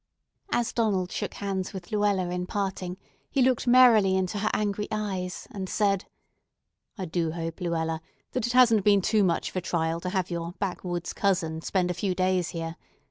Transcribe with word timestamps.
As 0.51 0.73
Donald 0.73 1.11
shook 1.11 1.35
hands 1.35 1.73
with 1.73 1.91
Luella 1.91 2.31
in 2.31 2.47
parting, 2.47 2.97
he 3.29 3.43
looked 3.43 3.67
merrily 3.67 4.15
into 4.17 4.39
her 4.39 4.49
angry 4.51 4.87
eyes, 4.89 5.47
and 5.51 5.69
said: 5.69 6.05
"I 6.97 7.05
do 7.05 7.33
hope, 7.33 7.61
Luella, 7.61 8.01
that 8.31 8.47
it 8.47 8.53
hasn't 8.53 8.83
been 8.83 9.03
too 9.03 9.23
much 9.23 9.49
of 9.49 9.55
a 9.57 9.61
trial 9.61 9.99
to 9.99 10.09
have 10.09 10.31
your 10.31 10.53
'backwoods 10.53 11.13
cousin' 11.13 11.61
spend 11.61 11.91
a 11.91 11.93
few 11.93 12.15
days 12.15 12.49
here. 12.49 12.77